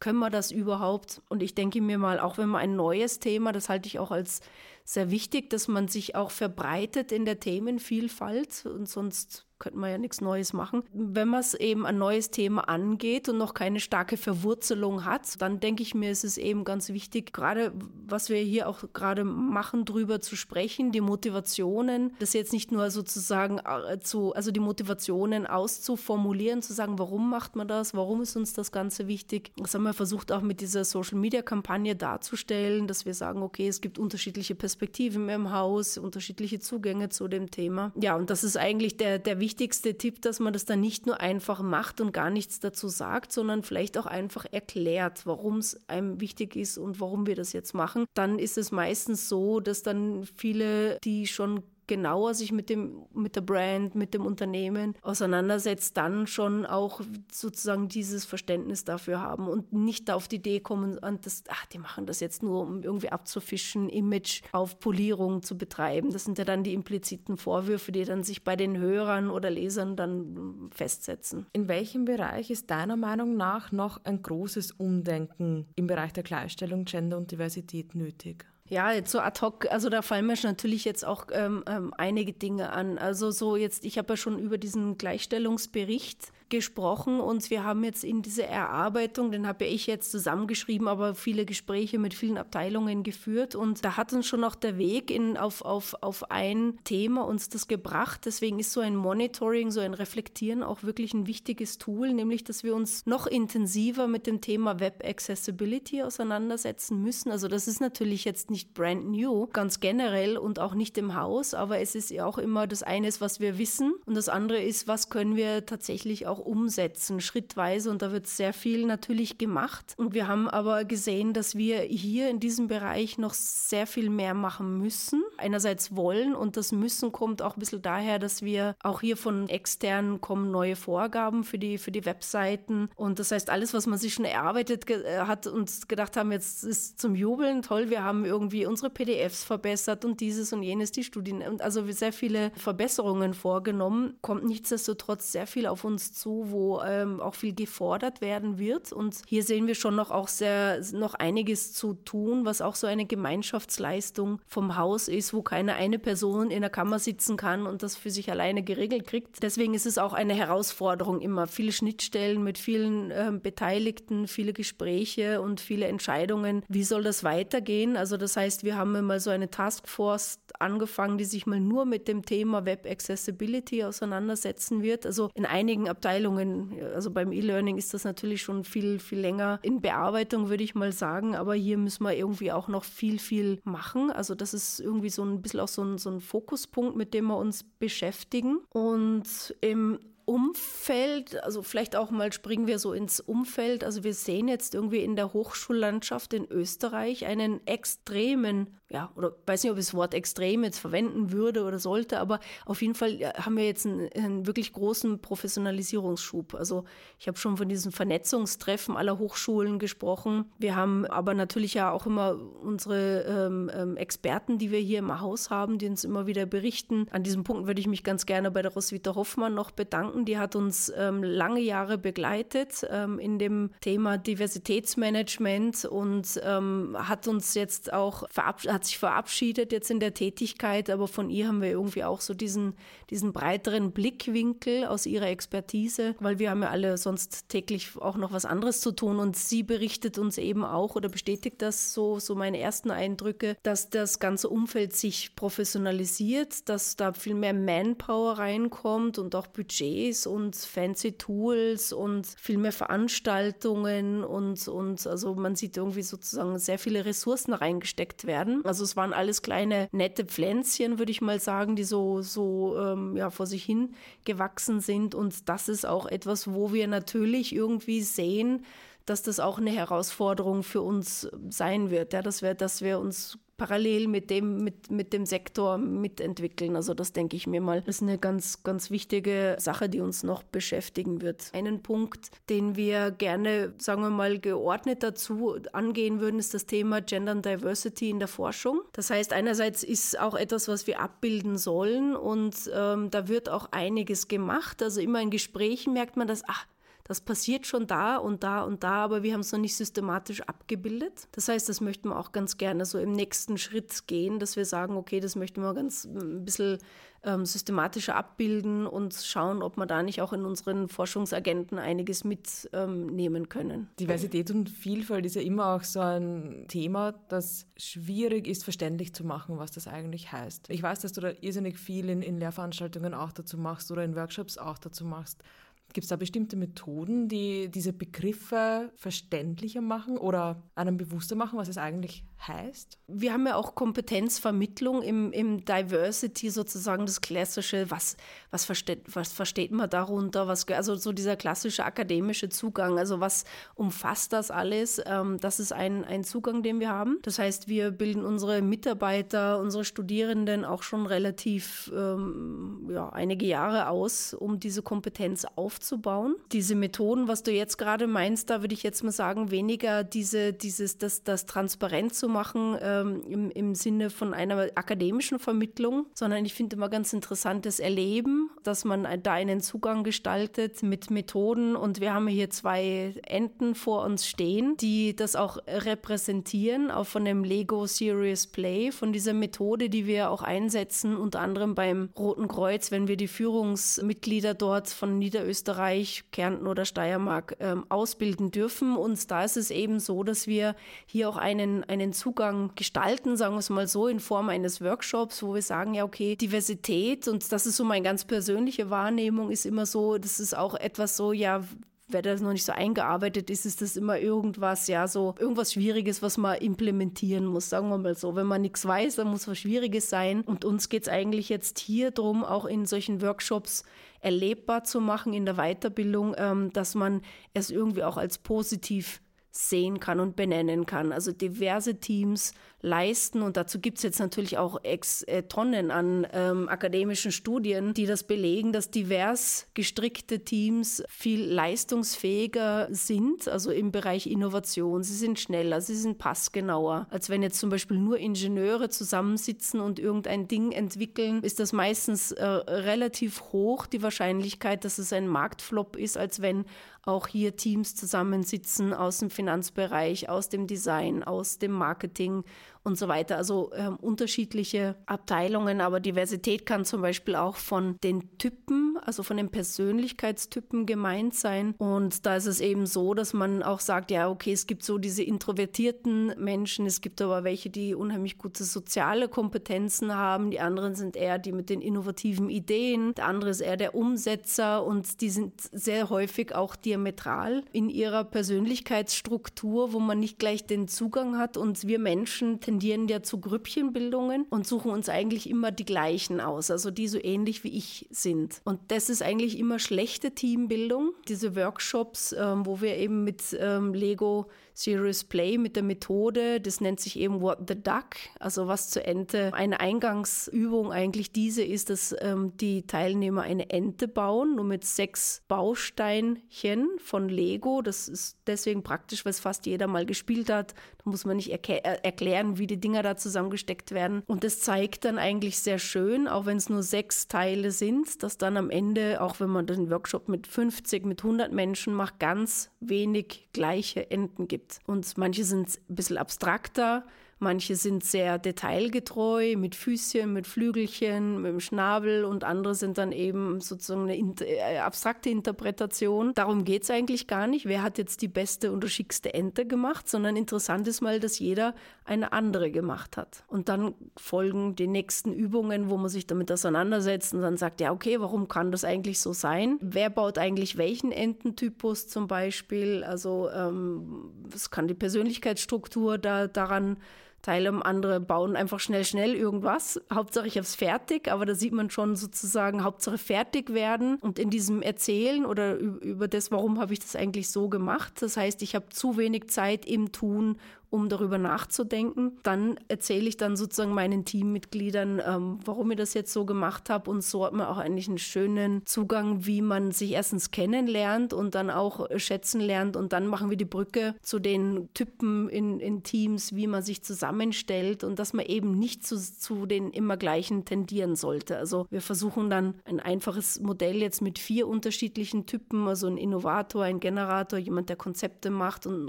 [0.00, 1.22] können wir das überhaupt?
[1.28, 4.10] Und ich denke mir mal, auch wenn man ein neues Thema, das halte ich auch
[4.10, 4.40] als
[4.84, 9.98] sehr wichtig, dass man sich auch verbreitet in der Themenvielfalt und sonst könnte man ja
[9.98, 10.82] nichts Neues machen.
[10.92, 15.60] Wenn man es eben ein neues Thema angeht und noch keine starke Verwurzelung hat, dann
[15.60, 17.72] denke ich mir, ist es eben ganz wichtig, gerade
[18.08, 22.90] was wir hier auch gerade machen, drüber zu sprechen, die Motivationen, das jetzt nicht nur
[22.90, 28.34] sozusagen äh, zu, also die Motivationen auszuformulieren, zu sagen, warum macht man das, warum ist
[28.34, 29.52] uns das Ganze wichtig.
[29.56, 33.68] Das haben wir versucht auch mit dieser Social Media Kampagne darzustellen, dass wir sagen, okay,
[33.68, 37.92] es gibt unterschiedliche Perspektiven im Haus, unterschiedliche Zugänge zu dem Thema.
[38.00, 41.04] Ja, und das ist eigentlich der, der wichtigste wichtigste Tipp, dass man das dann nicht
[41.04, 45.78] nur einfach macht und gar nichts dazu sagt, sondern vielleicht auch einfach erklärt, warum es
[45.90, 48.06] einem wichtig ist und warum wir das jetzt machen.
[48.14, 53.36] Dann ist es meistens so, dass dann viele, die schon genauer sich mit dem, mit
[53.36, 59.74] der Brand, mit dem Unternehmen auseinandersetzt, dann schon auch sozusagen dieses Verständnis dafür haben und
[59.74, 63.90] nicht auf die Idee kommen, das, ach, die machen das jetzt nur, um irgendwie abzufischen,
[63.90, 66.12] Image auf Polierung zu betreiben.
[66.12, 69.94] Das sind ja dann die impliziten Vorwürfe, die dann sich bei den Hörern oder Lesern
[69.94, 71.44] dann festsetzen.
[71.52, 76.86] In welchem Bereich ist deiner Meinung nach noch ein großes Umdenken im Bereich der Gleichstellung,
[76.86, 78.46] Gender und Diversität nötig?
[78.68, 82.32] Ja, jetzt so ad hoc, also da fallen mir natürlich jetzt auch ähm, ähm, einige
[82.32, 82.96] Dinge an.
[82.96, 88.04] Also so jetzt, ich habe ja schon über diesen Gleichstellungsbericht gesprochen und wir haben jetzt
[88.04, 93.54] in diese Erarbeitung, den habe ich jetzt zusammengeschrieben, aber viele Gespräche mit vielen Abteilungen geführt
[93.54, 97.48] und da hat uns schon auch der Weg in, auf, auf, auf ein Thema uns
[97.48, 98.26] das gebracht.
[98.26, 102.62] Deswegen ist so ein Monitoring, so ein Reflektieren auch wirklich ein wichtiges Tool, nämlich dass
[102.62, 107.32] wir uns noch intensiver mit dem Thema Web Accessibility auseinandersetzen müssen.
[107.32, 111.54] Also das ist natürlich jetzt nicht brand new, ganz generell und auch nicht im Haus,
[111.54, 114.62] aber es ist ja auch immer das eine ist, was wir wissen und das andere
[114.62, 117.90] ist, was können wir tatsächlich auch umsetzen, schrittweise.
[117.90, 119.94] Und da wird sehr viel natürlich gemacht.
[119.96, 124.34] Und wir haben aber gesehen, dass wir hier in diesem Bereich noch sehr viel mehr
[124.34, 125.22] machen müssen.
[125.38, 129.48] Einerseits wollen und das Müssen kommt auch ein bisschen daher, dass wir auch hier von
[129.48, 132.88] externen kommen neue Vorgaben für die, für die Webseiten.
[132.96, 136.64] Und das heißt, alles, was man sich schon erarbeitet äh, hat und gedacht haben, jetzt
[136.64, 141.04] ist zum Jubeln toll, wir haben irgendwie unsere PDFs verbessert und dieses und jenes, die
[141.04, 146.80] Studien und also sehr viele Verbesserungen vorgenommen, kommt nichtsdestotrotz sehr viel auf uns zu wo
[146.82, 148.92] ähm, auch viel gefordert werden wird.
[148.92, 152.86] Und hier sehen wir schon noch auch sehr noch einiges zu tun, was auch so
[152.86, 157.82] eine Gemeinschaftsleistung vom Haus ist, wo keine eine Person in der Kammer sitzen kann und
[157.82, 159.42] das für sich alleine geregelt kriegt.
[159.42, 161.46] Deswegen ist es auch eine Herausforderung immer.
[161.46, 166.64] Viele Schnittstellen mit vielen äh, Beteiligten, viele Gespräche und viele Entscheidungen.
[166.68, 167.96] Wie soll das weitergehen?
[167.96, 172.08] Also das heißt, wir haben mal so eine Taskforce angefangen, die sich mal nur mit
[172.08, 175.06] dem Thema Web Accessibility auseinandersetzen wird.
[175.06, 176.94] Also in einigen Abteilungen Entwicklungen.
[176.94, 180.92] Also beim E-Learning ist das natürlich schon viel, viel länger in Bearbeitung, würde ich mal
[180.92, 181.34] sagen.
[181.34, 184.10] Aber hier müssen wir irgendwie auch noch viel, viel machen.
[184.10, 187.26] Also das ist irgendwie so ein bisschen auch so ein, so ein Fokuspunkt, mit dem
[187.26, 188.58] wir uns beschäftigen.
[188.70, 193.82] Und im Umfeld, also vielleicht auch mal springen wir so ins Umfeld.
[193.82, 199.62] Also wir sehen jetzt irgendwie in der Hochschullandschaft in Österreich einen extremen ja, oder weiß
[199.62, 203.32] nicht, ob ich das Wort extrem jetzt verwenden würde oder sollte, aber auf jeden Fall
[203.36, 206.54] haben wir jetzt einen, einen wirklich großen Professionalisierungsschub.
[206.54, 206.84] Also
[207.18, 210.44] ich habe schon von diesen Vernetzungstreffen aller Hochschulen gesprochen.
[210.58, 215.20] Wir haben aber natürlich ja auch immer unsere ähm, ähm, Experten, die wir hier im
[215.20, 217.06] Haus haben, die uns immer wieder berichten.
[217.12, 220.26] An diesem Punkt würde ich mich ganz gerne bei der Roswitha Hoffmann noch bedanken.
[220.26, 227.26] Die hat uns ähm, lange Jahre begleitet ähm, in dem Thema Diversitätsmanagement und ähm, hat
[227.26, 231.62] uns jetzt auch verabschiedet hat sich verabschiedet jetzt in der Tätigkeit, aber von ihr haben
[231.62, 232.74] wir irgendwie auch so diesen,
[233.10, 238.32] diesen breiteren Blickwinkel aus ihrer Expertise, weil wir haben ja alle sonst täglich auch noch
[238.32, 242.34] was anderes zu tun und sie berichtet uns eben auch oder bestätigt das so, so
[242.34, 249.18] meine ersten Eindrücke, dass das ganze Umfeld sich professionalisiert, dass da viel mehr Manpower reinkommt
[249.18, 255.76] und auch Budgets und fancy Tools und viel mehr Veranstaltungen und, und also man sieht
[255.76, 258.60] irgendwie sozusagen sehr viele Ressourcen reingesteckt werden.
[258.72, 263.18] Also es waren alles kleine nette Pflänzchen, würde ich mal sagen, die so, so ähm,
[263.18, 263.92] ja, vor sich hin
[264.24, 265.14] gewachsen sind.
[265.14, 268.64] Und das ist auch etwas, wo wir natürlich irgendwie sehen,
[269.04, 272.14] dass das auch eine Herausforderung für uns sein wird.
[272.14, 276.74] Ja, dass wir, dass wir uns parallel mit dem, mit, mit dem Sektor mitentwickeln.
[276.74, 280.24] Also das denke ich mir mal, das ist eine ganz, ganz wichtige Sache, die uns
[280.24, 281.52] noch beschäftigen wird.
[281.54, 287.02] Einen Punkt, den wir gerne, sagen wir mal, geordnet dazu angehen würden, ist das Thema
[287.02, 288.80] Gender Diversity in der Forschung.
[288.94, 293.68] Das heißt, einerseits ist auch etwas, was wir abbilden sollen und ähm, da wird auch
[293.70, 294.82] einiges gemacht.
[294.82, 296.66] Also immer in Gesprächen merkt man, dass, ach,
[297.04, 300.40] das passiert schon da und da und da, aber wir haben es noch nicht systematisch
[300.42, 301.28] abgebildet.
[301.32, 304.64] Das heißt, das möchten wir auch ganz gerne so im nächsten Schritt gehen, dass wir
[304.64, 306.78] sagen, okay, das möchten wir ganz ein bisschen
[307.24, 313.42] ähm, systematischer abbilden und schauen, ob wir da nicht auch in unseren Forschungsagenten einiges mitnehmen
[313.42, 313.88] ähm, können.
[313.98, 319.24] Diversität und Vielfalt ist ja immer auch so ein Thema, das schwierig ist, verständlich zu
[319.24, 320.70] machen, was das eigentlich heißt.
[320.70, 324.16] Ich weiß, dass du da irrsinnig viel in, in Lehrveranstaltungen auch dazu machst oder in
[324.16, 325.42] Workshops auch dazu machst.
[325.92, 331.68] Gibt es da bestimmte Methoden, die diese Begriffe verständlicher machen oder einem bewusster machen, was
[331.68, 332.98] es eigentlich heißt?
[333.06, 338.16] Wir haben ja auch Kompetenzvermittlung im, im Diversity sozusagen das klassische, was,
[338.50, 343.44] was, versteht, was versteht man darunter, was, also so dieser klassische akademische Zugang, also was
[343.74, 345.00] umfasst das alles?
[345.04, 347.18] Ähm, das ist ein, ein Zugang, den wir haben.
[347.22, 353.88] Das heißt, wir bilden unsere Mitarbeiter, unsere Studierenden auch schon relativ ähm, ja, einige Jahre
[353.88, 356.36] aus, um diese Kompetenz aufzubauen.
[356.52, 360.52] Diese Methoden, was du jetzt gerade meinst, da würde ich jetzt mal sagen, weniger diese,
[360.52, 366.44] dieses, das, das transparent zu machen ähm, im, im Sinne von einer akademischen Vermittlung, sondern
[366.44, 372.00] ich finde immer ganz interessantes Erleben, dass man da einen Zugang gestaltet mit Methoden und
[372.00, 377.44] wir haben hier zwei Enten vor uns stehen, die das auch repräsentieren, auch von dem
[377.44, 382.90] Lego Serious Play, von dieser Methode, die wir auch einsetzen, unter anderem beim Roten Kreuz,
[382.90, 388.96] wenn wir die Führungsmitglieder dort von Niederösterreich, Kärnten oder Steiermark ähm, ausbilden dürfen.
[388.96, 390.74] Und da ist es eben so, dass wir
[391.06, 395.42] hier auch einen, einen Zugang gestalten, sagen wir es mal so, in Form eines Workshops,
[395.42, 399.66] wo wir sagen, ja, okay, Diversität, und das ist so meine ganz persönliche Wahrnehmung, ist
[399.66, 401.64] immer so, das ist auch etwas so, ja,
[402.06, 406.22] wer das noch nicht so eingearbeitet ist, ist das immer irgendwas, ja, so irgendwas Schwieriges,
[406.22, 408.36] was man implementieren muss, sagen wir mal so.
[408.36, 410.42] Wenn man nichts weiß, dann muss was Schwieriges sein.
[410.42, 413.82] Und uns geht es eigentlich jetzt hier darum, auch in solchen Workshops
[414.20, 419.20] erlebbar zu machen in der Weiterbildung, ähm, dass man es irgendwie auch als positiv
[419.52, 421.12] sehen kann und benennen kann.
[421.12, 426.26] Also diverse Teams leisten und dazu gibt es jetzt natürlich auch ex äh, Tonnen an
[426.32, 433.92] ähm, akademischen Studien, die das belegen, dass divers gestrickte Teams viel leistungsfähiger sind, also im
[433.92, 435.02] Bereich Innovation.
[435.02, 440.00] Sie sind schneller, sie sind passgenauer, als wenn jetzt zum Beispiel nur Ingenieure zusammensitzen und
[440.00, 445.94] irgendein Ding entwickeln, ist das meistens äh, relativ hoch, die Wahrscheinlichkeit, dass es ein Marktflop
[445.96, 446.64] ist, als wenn
[447.04, 452.44] auch hier Teams zusammensitzen aus dem Finanzbereich, aus dem Design, aus dem Marketing
[452.84, 453.36] und so weiter.
[453.36, 459.36] Also äh, unterschiedliche Abteilungen, aber Diversität kann zum Beispiel auch von den Typen, also von
[459.36, 461.74] den Persönlichkeitstypen gemeint sein.
[461.78, 464.98] Und da ist es eben so, dass man auch sagt, ja, okay, es gibt so
[464.98, 470.94] diese introvertierten Menschen, es gibt aber welche, die unheimlich gute soziale Kompetenzen haben, die anderen
[470.94, 475.30] sind eher die mit den innovativen Ideen, der andere ist eher der Umsetzer und die
[475.30, 481.56] sind sehr häufig auch diametral in ihrer Persönlichkeitsstruktur, wo man nicht gleich den Zugang hat
[481.56, 486.70] und wir Menschen tendieren ja zu Grüppchenbildungen und suchen uns eigentlich immer die gleichen aus,
[486.70, 488.60] also die so ähnlich wie ich sind.
[488.64, 491.12] Und das ist eigentlich immer schlechte Teambildung.
[491.28, 496.80] Diese Workshops, ähm, wo wir eben mit ähm, Lego Serious Play mit der Methode, das
[496.80, 499.52] nennt sich eben What the Duck, also was zur Ente.
[499.52, 505.42] Eine Eingangsübung eigentlich diese ist, dass ähm, die Teilnehmer eine Ente bauen, nur mit sechs
[505.48, 507.82] Bausteinchen von Lego.
[507.82, 510.74] Das ist deswegen praktisch, weil es fast jeder mal gespielt hat.
[511.04, 514.22] Da muss man nicht erk erklären, wie die Dinger da zusammengesteckt werden.
[514.26, 518.38] Und das zeigt dann eigentlich sehr schön, auch wenn es nur sechs Teile sind, dass
[518.38, 522.70] dann am Ende, auch wenn man den Workshop mit 50, mit 100 Menschen macht, ganz
[522.80, 524.80] wenig gleiche Enten gibt gibt.
[524.86, 527.04] Und manche sind ein bisschen abstrakter,
[527.42, 533.10] Manche sind sehr detailgetreu mit Füßchen, mit Flügelchen, mit dem Schnabel und andere sind dann
[533.10, 536.34] eben sozusagen eine äh, abstrakte Interpretation.
[536.34, 537.66] Darum geht es eigentlich gar nicht.
[537.66, 541.74] Wer hat jetzt die beste oder schickste Ente gemacht, sondern interessant ist mal, dass jeder
[542.04, 543.42] eine andere gemacht hat.
[543.48, 547.90] Und dann folgen die nächsten Übungen, wo man sich damit auseinandersetzt und dann sagt, ja,
[547.90, 549.78] okay, warum kann das eigentlich so sein?
[549.80, 553.02] Wer baut eigentlich welchen Ententypus zum Beispiel?
[553.02, 556.98] Also ähm, was kann die Persönlichkeitsstruktur da daran
[557.42, 560.00] Teile, andere bauen einfach schnell, schnell irgendwas.
[560.12, 564.38] Hauptsache ich habe es fertig, aber da sieht man schon sozusagen Hauptsache fertig werden und
[564.38, 568.22] in diesem Erzählen oder über das, warum habe ich das eigentlich so gemacht.
[568.22, 570.56] Das heißt, ich habe zu wenig Zeit im Tun,
[570.92, 572.38] um darüber nachzudenken.
[572.42, 577.10] Dann erzähle ich dann sozusagen meinen Teammitgliedern, ähm, warum ich das jetzt so gemacht habe.
[577.10, 581.54] Und so hat man auch eigentlich einen schönen Zugang, wie man sich erstens kennenlernt und
[581.54, 582.96] dann auch schätzen lernt.
[582.96, 587.02] Und dann machen wir die Brücke zu den Typen in, in Teams, wie man sich
[587.02, 591.56] zusammenstellt und dass man eben nicht zu, zu den immer gleichen tendieren sollte.
[591.56, 596.82] Also wir versuchen dann ein einfaches Modell jetzt mit vier unterschiedlichen Typen, also ein Innovator,
[596.84, 599.08] ein Generator, jemand, der Konzepte macht und ein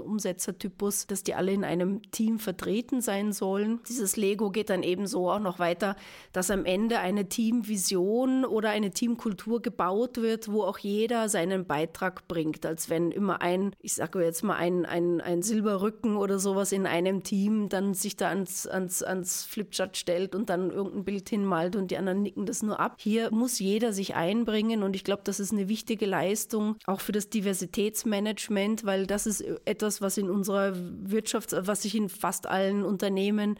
[0.00, 1.73] Umsetzertypus, dass die alle in einem
[2.10, 3.80] Team vertreten sein sollen.
[3.88, 5.96] Dieses Lego geht dann ebenso auch noch weiter,
[6.32, 12.28] dass am Ende eine Teamvision oder eine Teamkultur gebaut wird, wo auch jeder seinen Beitrag
[12.28, 16.72] bringt, als wenn immer ein, ich sage jetzt mal, ein, ein, ein Silberrücken oder sowas
[16.72, 21.28] in einem Team dann sich da ans, ans, ans Flipchart stellt und dann irgendein Bild
[21.28, 22.96] hinmalt und die anderen nicken das nur ab.
[22.98, 27.12] Hier muss jeder sich einbringen und ich glaube, das ist eine wichtige Leistung, auch für
[27.12, 32.84] das Diversitätsmanagement, weil das ist etwas, was in unserer Wirtschaft was ich in fast allen
[32.84, 33.58] Unternehmen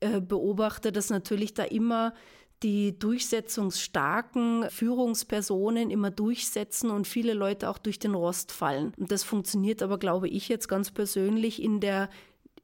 [0.00, 2.12] äh, beobachte, dass natürlich da immer
[2.62, 8.94] die durchsetzungsstarken Führungspersonen immer durchsetzen und viele Leute auch durch den Rost fallen.
[8.96, 12.08] Und das funktioniert aber, glaube ich, jetzt ganz persönlich in der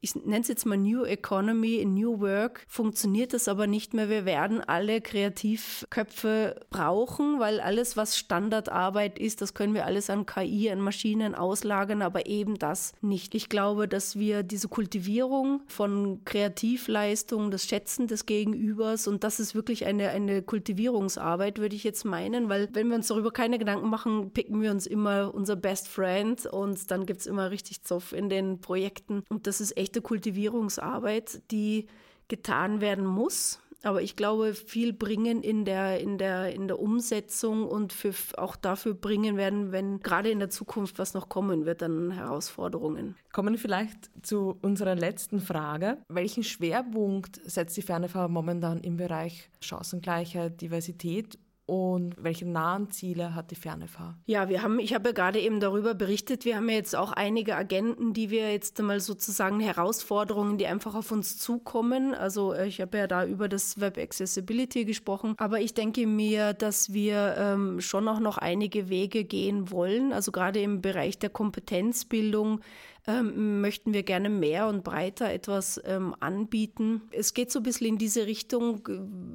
[0.03, 4.09] ich nenne es jetzt mal New Economy, New Work, funktioniert das aber nicht mehr.
[4.09, 10.25] Wir werden alle Kreativköpfe brauchen, weil alles, was Standardarbeit ist, das können wir alles an
[10.25, 13.33] KI, an Maschinen auslagern, aber eben das nicht.
[13.33, 19.55] Ich glaube, dass wir diese Kultivierung von Kreativleistung, das Schätzen des Gegenübers und das ist
[19.55, 23.87] wirklich eine, eine Kultivierungsarbeit, würde ich jetzt meinen, weil wenn wir uns darüber keine Gedanken
[23.87, 28.11] machen, picken wir uns immer unser Best Friend und dann gibt es immer richtig Zoff
[28.11, 31.87] in den Projekten und das ist echt echte Kultivierungsarbeit, die
[32.27, 33.59] getan werden muss.
[33.83, 38.55] Aber ich glaube, viel bringen in der, in der, in der Umsetzung und für, auch
[38.55, 43.17] dafür bringen werden, wenn gerade in der Zukunft was noch kommen wird an Herausforderungen.
[43.33, 45.97] Kommen wir vielleicht zu unserer letzten Frage.
[46.07, 53.51] Welchen Schwerpunkt setzt die Fernefahrt momentan im Bereich Chancengleichheit, Diversität und welche nahen Ziele hat
[53.51, 54.17] die Fernefahr?
[54.25, 57.13] Ja, wir haben, ich habe ja gerade eben darüber berichtet, wir haben ja jetzt auch
[57.13, 62.13] einige Agenten, die wir jetzt mal sozusagen Herausforderungen, die einfach auf uns zukommen.
[62.13, 66.53] Also äh, ich habe ja da über das Web Accessibility gesprochen, aber ich denke mir,
[66.53, 70.11] dass wir ähm, schon auch noch einige Wege gehen wollen.
[70.11, 72.59] Also gerade im Bereich der Kompetenzbildung
[73.05, 77.01] ähm, möchten wir gerne mehr und breiter etwas ähm, anbieten.
[77.11, 78.87] Es geht so ein bisschen in diese Richtung,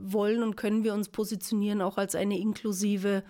[0.03, 3.23] wollen und können wir uns positionieren auch als eine inklusive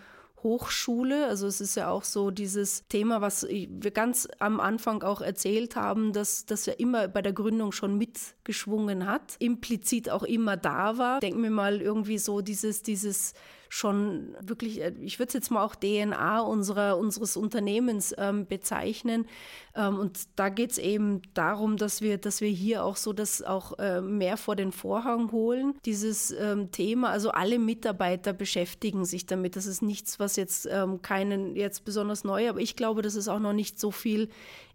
[0.42, 1.26] Hochschule.
[1.26, 5.76] Also es ist ja auch so dieses Thema, was wir ganz am Anfang auch erzählt
[5.76, 10.98] haben, dass das ja immer bei der Gründung schon mitgeschwungen hat, implizit auch immer da
[10.98, 11.20] war.
[11.20, 13.34] Denken wir mal irgendwie so dieses, dieses
[13.68, 19.26] schon wirklich, äh, ich würde es jetzt mal auch DNA unserer, unseres Unternehmens ähm, bezeichnen.
[19.74, 23.42] Ähm, und da geht es eben darum, dass wir, dass wir hier auch so das
[23.42, 27.10] auch äh, mehr vor den Vorhang holen, dieses ähm, Thema.
[27.10, 29.56] Also alle Mitarbeiter beschäftigen sich damit.
[29.56, 33.28] Das ist nichts, was jetzt ähm, keinen jetzt besonders neu, aber ich glaube, das ist
[33.28, 34.28] auch noch nicht so viel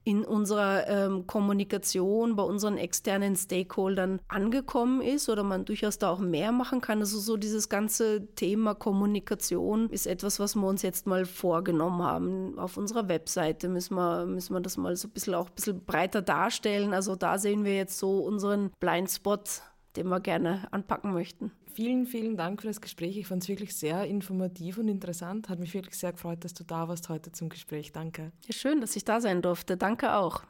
[0.03, 6.19] in unserer ähm, Kommunikation bei unseren externen Stakeholdern angekommen ist oder man durchaus da auch
[6.19, 6.99] mehr machen kann.
[6.99, 12.59] Also so dieses ganze Thema Kommunikation ist etwas, was wir uns jetzt mal vorgenommen haben.
[12.59, 15.85] Auf unserer Webseite müssen wir, müssen wir das mal so ein bisschen auch ein bisschen
[15.85, 16.93] breiter darstellen.
[16.93, 19.61] Also da sehen wir jetzt so unseren Blindspot
[19.95, 21.51] den wir gerne anpacken möchten.
[21.73, 23.17] Vielen, vielen Dank für das Gespräch.
[23.17, 25.49] Ich fand es wirklich sehr informativ und interessant.
[25.49, 27.91] Hat mich wirklich sehr gefreut, dass du da warst heute zum Gespräch.
[27.91, 28.31] Danke.
[28.45, 29.75] Ja, schön, dass ich da sein durfte.
[29.75, 30.43] Danke auch.